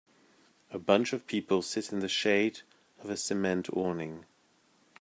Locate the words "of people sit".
1.13-1.91